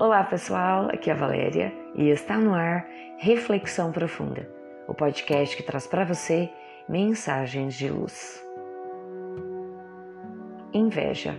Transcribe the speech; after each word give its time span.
Olá 0.00 0.22
pessoal, 0.22 0.88
aqui 0.92 1.10
é 1.10 1.12
a 1.12 1.16
Valéria 1.16 1.72
e 1.96 2.08
está 2.08 2.38
no 2.38 2.54
ar 2.54 2.88
Reflexão 3.18 3.90
Profunda, 3.90 4.48
o 4.86 4.94
podcast 4.94 5.56
que 5.56 5.62
traz 5.64 5.88
para 5.88 6.04
você 6.04 6.48
mensagens 6.88 7.74
de 7.74 7.90
luz. 7.90 8.40
Inveja. 10.72 11.34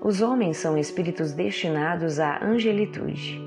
Os 0.00 0.20
homens 0.20 0.56
são 0.56 0.76
espíritos 0.76 1.32
destinados 1.32 2.18
à 2.18 2.44
angelitude. 2.44 3.40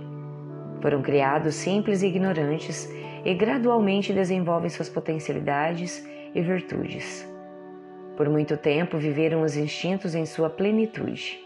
Foram 0.82 1.02
criados 1.02 1.56
simples 1.56 2.04
e 2.04 2.08
ignorantes 2.08 2.90
e 3.26 3.34
gradualmente 3.34 4.14
desenvolvem 4.14 4.70
suas 4.70 4.88
potencialidades 4.88 6.08
e 6.34 6.42
virtudes. 6.42 7.30
Por 8.16 8.30
muito 8.30 8.56
tempo 8.56 8.98
viveram 8.98 9.42
os 9.42 9.58
instintos 9.58 10.16
em 10.16 10.26
sua 10.26 10.50
plenitude. 10.50 11.38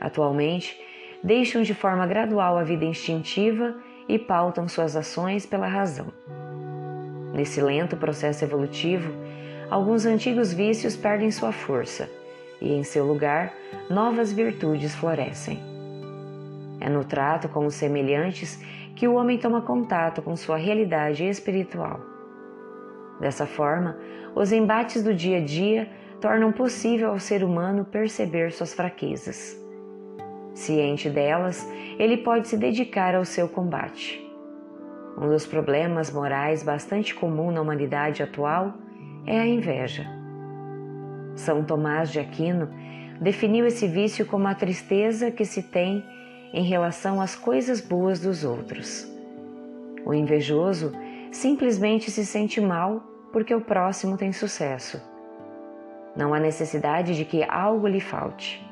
Atualmente, 0.00 0.76
deixam 1.24 1.62
de 1.62 1.72
forma 1.72 2.06
gradual 2.06 2.58
a 2.58 2.62
vida 2.62 2.84
instintiva 2.84 3.74
e 4.06 4.18
pautam 4.18 4.68
suas 4.68 4.94
ações 4.94 5.46
pela 5.46 5.66
razão. 5.66 6.08
Nesse 7.32 7.62
lento 7.62 7.96
processo 7.96 8.44
evolutivo, 8.44 9.10
alguns 9.70 10.04
antigos 10.04 10.52
vícios 10.52 10.94
perdem 10.94 11.30
sua 11.30 11.50
força 11.50 12.10
e, 12.60 12.74
em 12.74 12.84
seu 12.84 13.06
lugar, 13.06 13.54
novas 13.88 14.30
virtudes 14.32 14.94
florescem. 14.94 15.58
É 16.78 16.90
no 16.90 17.02
trato 17.02 17.48
com 17.48 17.64
os 17.64 17.74
semelhantes 17.74 18.62
que 18.94 19.08
o 19.08 19.14
homem 19.14 19.38
toma 19.38 19.62
contato 19.62 20.20
com 20.20 20.36
sua 20.36 20.58
realidade 20.58 21.24
espiritual. 21.24 22.00
Dessa 23.18 23.46
forma, 23.46 23.96
os 24.34 24.52
embates 24.52 25.02
do 25.02 25.14
dia 25.14 25.38
a 25.38 25.40
dia 25.40 25.88
tornam 26.20 26.52
possível 26.52 27.10
ao 27.10 27.18
ser 27.18 27.42
humano 27.42 27.84
perceber 27.84 28.52
suas 28.52 28.74
fraquezas 28.74 29.63
Ciente 30.54 31.10
delas, 31.10 31.68
ele 31.98 32.18
pode 32.18 32.48
se 32.48 32.56
dedicar 32.56 33.14
ao 33.14 33.24
seu 33.24 33.48
combate. 33.48 34.24
Um 35.18 35.28
dos 35.28 35.46
problemas 35.46 36.12
morais 36.12 36.62
bastante 36.62 37.14
comum 37.14 37.50
na 37.50 37.60
humanidade 37.60 38.22
atual 38.22 38.74
é 39.26 39.38
a 39.38 39.46
inveja. 39.46 40.06
São 41.34 41.64
Tomás 41.64 42.10
de 42.10 42.20
Aquino 42.20 42.68
definiu 43.20 43.66
esse 43.66 43.86
vício 43.88 44.24
como 44.26 44.46
a 44.46 44.54
tristeza 44.54 45.30
que 45.30 45.44
se 45.44 45.62
tem 45.62 46.04
em 46.52 46.62
relação 46.62 47.20
às 47.20 47.34
coisas 47.34 47.80
boas 47.80 48.20
dos 48.20 48.44
outros. 48.44 49.10
O 50.06 50.14
invejoso 50.14 50.92
simplesmente 51.32 52.10
se 52.10 52.24
sente 52.24 52.60
mal 52.60 53.02
porque 53.32 53.54
o 53.54 53.60
próximo 53.60 54.16
tem 54.16 54.32
sucesso. 54.32 55.02
Não 56.16 56.32
há 56.32 56.38
necessidade 56.38 57.16
de 57.16 57.24
que 57.24 57.42
algo 57.42 57.88
lhe 57.88 58.00
falte. 58.00 58.64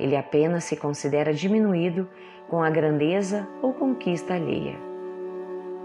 Ele 0.00 0.16
apenas 0.16 0.64
se 0.64 0.76
considera 0.76 1.34
diminuído 1.34 2.08
com 2.48 2.62
a 2.62 2.70
grandeza 2.70 3.46
ou 3.60 3.74
conquista 3.74 4.32
alheia. 4.34 4.74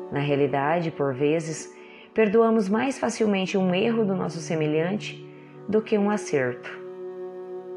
Na 0.09 0.19
realidade, 0.19 0.89
por 0.89 1.13
vezes, 1.13 1.75
perdoamos 2.13 2.69
mais 2.69 2.97
facilmente 2.97 3.57
um 3.57 3.75
erro 3.75 4.05
do 4.05 4.15
nosso 4.15 4.39
semelhante 4.39 5.21
do 5.67 5.81
que 5.81 5.97
um 5.97 6.09
acerto. 6.09 6.69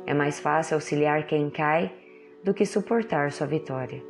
É 0.06 0.14
mais 0.14 0.38
fácil 0.38 0.76
auxiliar 0.76 1.26
quem 1.26 1.50
cai 1.50 1.92
do 2.44 2.54
que 2.54 2.64
suportar 2.64 3.32
sua 3.32 3.46
vitória. 3.48 4.00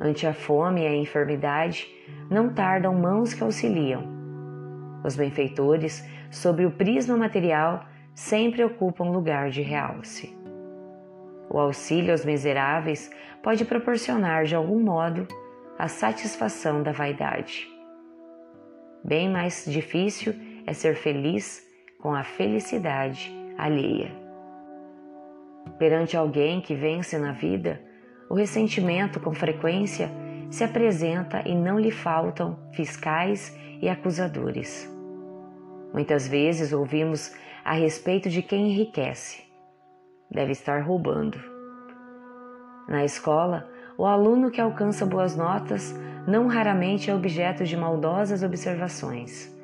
Ante 0.00 0.26
a 0.26 0.32
fome 0.32 0.80
e 0.80 0.86
a 0.86 0.96
enfermidade, 0.96 1.94
não 2.30 2.48
tardam 2.48 2.94
mãos 2.94 3.34
que 3.34 3.44
auxiliam. 3.44 4.02
Os 5.04 5.14
benfeitores, 5.14 6.02
sob 6.30 6.64
o 6.64 6.70
prisma 6.70 7.18
material, 7.18 7.84
sempre 8.14 8.64
ocupam 8.64 9.10
lugar 9.10 9.50
de 9.50 9.60
realce. 9.60 10.41
O 11.52 11.58
auxílio 11.58 12.12
aos 12.12 12.24
miseráveis 12.24 13.10
pode 13.42 13.66
proporcionar, 13.66 14.44
de 14.44 14.54
algum 14.54 14.80
modo, 14.80 15.28
a 15.78 15.86
satisfação 15.86 16.82
da 16.82 16.92
vaidade. 16.92 17.68
Bem 19.04 19.28
mais 19.28 19.66
difícil 19.66 20.34
é 20.66 20.72
ser 20.72 20.94
feliz 20.94 21.62
com 22.00 22.14
a 22.14 22.22
felicidade 22.22 23.30
alheia. 23.58 24.10
Perante 25.78 26.16
alguém 26.16 26.62
que 26.62 26.74
vence 26.74 27.18
na 27.18 27.32
vida, 27.32 27.82
o 28.30 28.34
ressentimento 28.34 29.20
com 29.20 29.34
frequência 29.34 30.10
se 30.50 30.64
apresenta 30.64 31.46
e 31.46 31.54
não 31.54 31.78
lhe 31.78 31.90
faltam 31.90 32.58
fiscais 32.72 33.54
e 33.82 33.90
acusadores. 33.90 34.90
Muitas 35.92 36.26
vezes 36.26 36.72
ouvimos 36.72 37.36
a 37.62 37.74
respeito 37.74 38.30
de 38.30 38.40
quem 38.40 38.70
enriquece 38.70 39.51
deve 40.32 40.52
estar 40.52 40.82
roubando. 40.82 41.38
Na 42.88 43.04
escola, 43.04 43.68
o 43.96 44.06
aluno 44.06 44.50
que 44.50 44.60
alcança 44.60 45.04
boas 45.04 45.36
notas 45.36 45.94
não 46.26 46.46
raramente 46.46 47.10
é 47.10 47.14
objeto 47.14 47.64
de 47.64 47.76
maldosas 47.76 48.42
observações. 48.42 49.54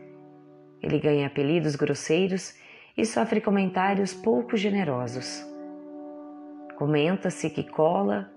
Ele 0.83 0.99
ganha 0.99 1.27
apelidos 1.27 1.75
grosseiros 1.75 2.55
e 2.97 3.05
sofre 3.05 3.41
comentários 3.41 4.13
pouco 4.13 4.57
generosos. 4.57 5.45
Comenta-se 6.77 7.51
que 7.51 7.65
cola, 7.65 8.31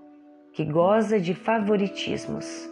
que 0.54 0.66
goza 0.66 1.20
de 1.20 1.34
favoritismos. 1.34 2.70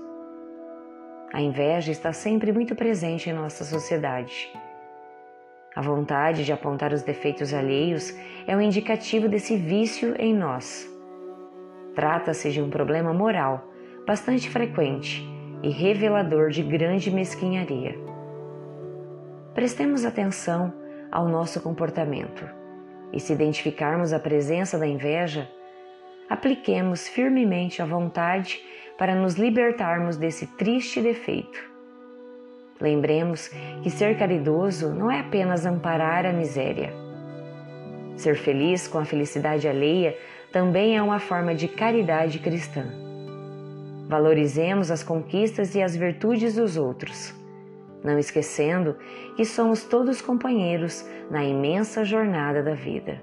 A 1.32 1.42
inveja 1.42 1.92
está 1.92 2.12
sempre 2.12 2.52
muito 2.52 2.76
presente 2.76 3.30
em 3.30 3.34
nossa 3.34 3.64
sociedade. 3.64 4.52
A 5.80 5.82
vontade 5.82 6.44
de 6.44 6.52
apontar 6.52 6.92
os 6.92 7.04
defeitos 7.04 7.54
alheios 7.54 8.14
é 8.46 8.54
um 8.54 8.60
indicativo 8.60 9.30
desse 9.30 9.56
vício 9.56 10.14
em 10.20 10.36
nós. 10.36 10.94
Trata-se 11.96 12.52
de 12.52 12.62
um 12.62 12.70
problema 12.70 13.14
moral 13.14 13.66
bastante 14.06 14.50
frequente 14.50 15.26
e 15.64 15.70
revelador 15.70 16.50
de 16.50 16.64
grande 16.64 17.10
mesquinharia. 17.10 17.96
Prestemos 19.54 20.04
atenção 20.04 20.74
ao 21.10 21.30
nosso 21.30 21.62
comportamento 21.62 22.46
e, 23.14 23.20
se 23.22 23.32
identificarmos 23.32 24.12
a 24.12 24.20
presença 24.20 24.78
da 24.78 24.86
inveja, 24.86 25.50
apliquemos 26.30 27.08
firmemente 27.08 27.82
a 27.82 27.86
vontade 27.86 28.62
para 28.98 29.16
nos 29.16 29.36
libertarmos 29.36 30.18
desse 30.18 30.46
triste 30.58 31.02
defeito 31.02 31.69
Lembremos 32.82 33.50
que 33.84 33.90
ser 33.90 34.18
caridoso 34.18 34.96
não 34.96 35.12
é 35.12 35.20
apenas 35.20 35.66
amparar 35.66 36.26
a 36.26 36.32
miséria. 36.32 36.94
Ser 38.16 38.38
feliz 38.38 38.88
com 38.88 38.98
a 39.00 39.06
felicidade 39.06 39.68
alheia 39.68 40.18
também 40.50 40.96
é 40.96 41.02
uma 41.02 41.20
forma 41.20 41.54
de 41.54 41.68
caridade 41.68 42.40
cristã. 42.40 42.86
Valorizemos 44.08 44.90
as 44.92 45.04
conquistas 45.04 45.76
e 45.76 45.82
as 45.82 45.94
virtudes 45.94 46.56
dos 46.56 46.78
outros, 46.78 47.36
não 48.02 48.18
esquecendo 48.18 48.96
que 49.36 49.44
somos 49.44 49.84
todos 49.84 50.22
companheiros 50.22 51.06
na 51.30 51.44
imensa 51.44 52.06
jornada 52.06 52.64
da 52.64 52.76
vida. 52.76 53.22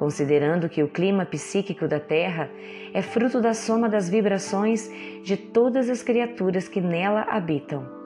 Considerando 0.00 0.68
que 0.68 0.82
o 0.82 0.88
clima 0.88 1.24
psíquico 1.24 1.86
da 1.86 2.00
Terra 2.00 2.50
é 2.92 3.00
fruto 3.02 3.40
da 3.40 3.54
soma 3.54 3.88
das 3.88 4.10
vibrações 4.10 4.90
de 5.22 5.36
todas 5.36 5.88
as 5.88 6.02
criaturas 6.02 6.66
que 6.66 6.80
nela 6.80 7.22
habitam 7.30 8.01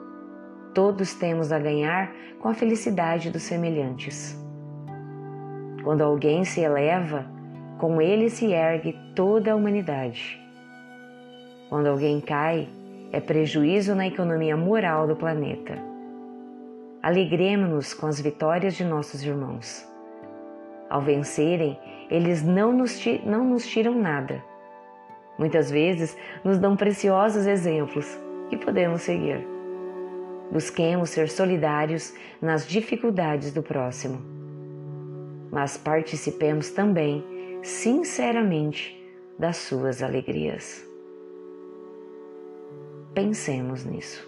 Todos 0.77 1.15
temos 1.15 1.51
a 1.51 1.57
ganhar 1.57 2.13
com 2.39 2.49
a 2.49 2.53
felicidade 2.53 3.31
dos 3.31 3.41
semelhantes. 3.41 4.39
Quando 5.83 6.03
alguém 6.03 6.45
se 6.45 6.61
eleva, 6.61 7.25
com 7.79 7.99
ele 7.99 8.29
se 8.29 8.53
ergue 8.53 8.95
toda 9.15 9.51
a 9.51 9.55
humanidade. 9.55 10.39
Quando 11.67 11.87
alguém 11.87 12.21
cai, 12.21 12.69
é 13.11 13.19
prejuízo 13.19 13.95
na 13.95 14.05
economia 14.05 14.55
moral 14.55 15.07
do 15.07 15.15
planeta. 15.15 15.79
Alegremos-nos 17.01 17.95
com 17.95 18.05
as 18.05 18.21
vitórias 18.21 18.75
de 18.75 18.85
nossos 18.85 19.23
irmãos. 19.23 19.83
Ao 20.91 21.01
vencerem, 21.01 21.75
eles 22.07 22.43
não 22.43 22.71
nos, 22.71 23.03
não 23.25 23.43
nos 23.43 23.65
tiram 23.65 23.95
nada. 23.95 24.43
Muitas 25.39 25.71
vezes 25.71 26.15
nos 26.43 26.59
dão 26.59 26.75
preciosos 26.77 27.47
exemplos 27.47 28.15
que 28.51 28.57
podemos 28.57 29.01
seguir. 29.01 29.56
Busquemos 30.51 31.09
ser 31.09 31.29
solidários 31.29 32.13
nas 32.41 32.65
dificuldades 32.65 33.53
do 33.53 33.61
próximo, 33.61 34.21
mas 35.51 35.77
participemos 35.77 36.69
também, 36.69 37.23
sinceramente, 37.61 38.95
das 39.37 39.57
suas 39.57 40.01
alegrias. 40.01 40.85
Pensemos 43.13 43.83
nisso. 43.83 44.27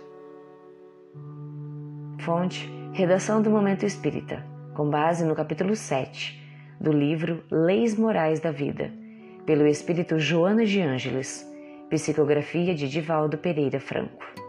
Fonte: 2.19 2.69
Redação 2.92 3.42
do 3.42 3.50
Momento 3.50 3.86
Espírita, 3.86 4.45
com 4.75 4.89
base 4.89 5.24
no 5.24 5.36
capítulo 5.36 5.75
7 5.75 6.39
do 6.80 6.92
livro 6.92 7.44
Leis 7.51 7.98
Morais 7.98 8.39
da 8.39 8.51
Vida, 8.51 8.92
pelo 9.45 9.68
espírito 9.68 10.18
Joana 10.18 10.66
de 10.66 10.81
Ângeles, 10.81 11.45
psicografia 11.89 12.74
de 12.74 12.88
Divaldo 12.88 13.38
Pereira 13.38 13.80
Franco. 13.80 14.49